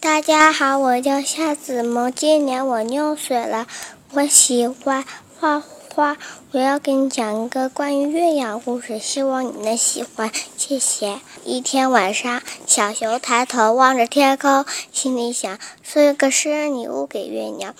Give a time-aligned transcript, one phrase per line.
[0.00, 3.66] 大家好，我叫夏子萌，今年我六岁了。
[4.14, 5.04] 我喜欢
[5.38, 5.60] 画
[5.94, 6.16] 画，
[6.52, 11.20] 我要给你讲一个关于月亮故事，希望你能喜欢，谢谢。
[11.44, 17.74] 一天晚上，小熊抬头望着天空，心里想送一个生日礼物给月亮。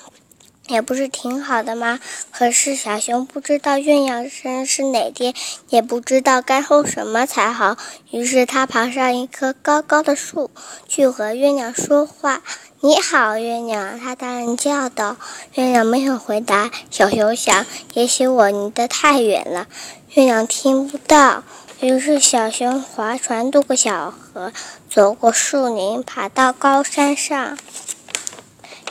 [0.71, 2.00] 也不是挺好的吗？
[2.30, 5.34] 可是小熊不知道月亮生日是哪天，
[5.69, 7.77] 也不知道该送什么才好。
[8.11, 10.51] 于是他爬上一棵高高的树，
[10.88, 12.43] 去和月亮说话。
[12.83, 15.16] “你好，月亮！”他大声叫道。
[15.55, 16.70] 月亮没有回答。
[16.91, 19.66] 小熊想，也许我离得太远了，
[20.14, 21.42] 月亮听不到。
[21.80, 24.52] 于是小熊划船渡过小河，
[24.89, 27.59] 走过树林，爬到高山上。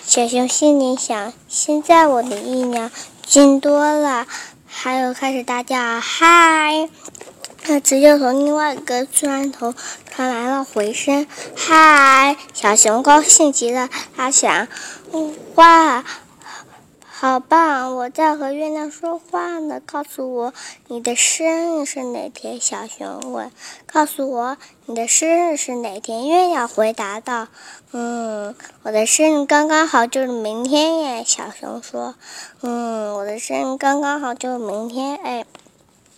[0.09, 2.89] 小熊心里想：“现在我的力量
[3.27, 4.25] 近多了。”
[4.65, 6.89] 还有开始大叫：“嗨！”
[7.67, 9.75] 那直接从另外一个砖头
[10.09, 14.67] 传来了回声：“嗨！”小熊高兴极了，他想
[15.53, 16.03] ：“哇！”
[17.21, 17.97] 好棒！
[17.97, 19.81] 我在和月亮说话呢。
[19.85, 20.53] 告诉我
[20.87, 22.61] 你的生日是哪天？
[22.61, 23.51] 小熊问。
[23.85, 26.29] 告诉我你的生日是哪天？
[26.29, 27.49] 月亮回答道。
[27.91, 31.23] 嗯，我的生日刚刚好就是明天耶。
[31.25, 32.15] 小熊说。
[32.61, 35.17] 嗯，我的生日刚刚好就是明天。
[35.17, 35.45] 哎，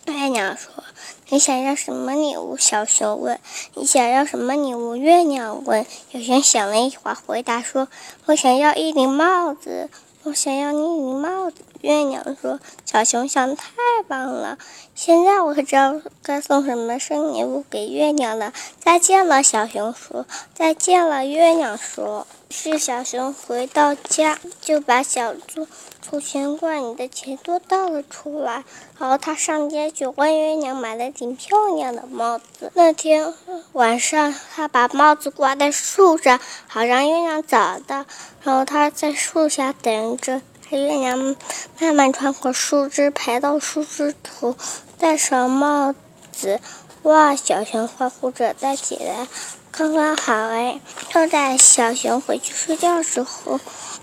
[0.06, 0.84] 月亮说。
[1.30, 2.56] 你想要什么礼物？
[2.56, 3.40] 小熊问。
[3.74, 4.94] 你想要什么礼物？
[4.94, 5.84] 月亮问。
[6.12, 7.88] 小熊想了一会儿，回答说
[8.26, 9.90] ：“我想要一顶帽子。”
[10.24, 13.72] 我想要你顶帽子，月亮说：“小熊想太
[14.06, 14.56] 棒了，
[14.94, 20.24] 现在我可知道该送什么生日礼物给月亮了。”再见了，小熊说。
[20.54, 22.26] 再见了，月亮说。
[22.50, 25.66] 是小熊回到家，就把小猪
[26.02, 28.64] 储钱罐里的钱都倒了出来。
[28.98, 32.70] 然后他上街去问月亮买了顶漂亮的帽子。
[32.74, 33.32] 那天
[33.72, 38.04] 晚上，他把帽子挂在树上，好让月亮找到。
[38.42, 41.36] 然后他在树下等着，月亮
[41.78, 44.56] 慢慢穿过树枝，爬到树枝头，
[44.98, 45.94] 戴上帽
[46.32, 46.60] 子。
[47.04, 47.34] 哇！
[47.34, 49.26] 小熊欢呼着戴起来。
[49.74, 50.78] 刚刚好哎！
[51.14, 53.58] 就在小熊回去睡觉的时候，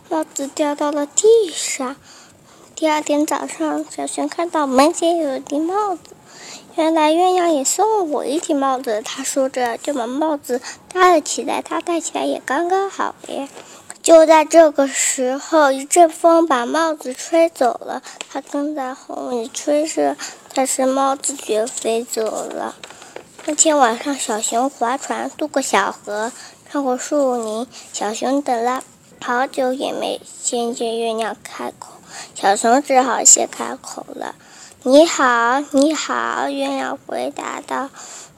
[0.10, 1.96] 帽子掉到了地上。
[2.76, 6.02] 第二天早上，小熊看到门前有一顶帽子，
[6.76, 9.04] 原来月亮也送了我一顶帽子。
[9.04, 10.60] 他说着就把帽子
[10.92, 13.48] 戴了起来，他戴起来也刚刚好耶。
[14.02, 18.02] 就在这个时候，一阵风把帽子吹走了。
[18.32, 20.18] 他跟在后面吹着，
[20.56, 22.76] 但是帽子却飞走了。
[23.46, 26.32] 那天晚上，小熊划船渡过小河，
[26.70, 27.68] 穿过树林。
[27.94, 28.84] 小熊等了
[29.22, 31.94] 好久也没见见月亮开口，
[32.36, 34.36] 小熊只好先开口了
[34.84, 37.90] ：“你好，你好。”月亮回答道：“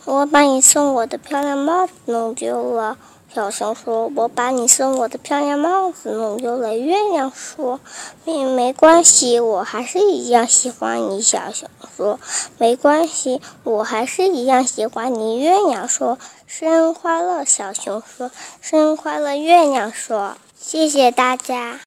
[0.06, 2.97] 我把你送我的漂亮帽子弄丢了。”
[3.33, 7.79] 小熊说：“我把你送我的漂亮帽子弄丢了。”月亮说
[8.25, 12.19] ：“没没关系，我还是一样喜欢你。”小熊说
[12.59, 21.79] ：“没关系，我还是一样喜欢你。”月亮说：“生日快乐！”小熊说：“生日快乐！”月亮说：“谢谢大家。”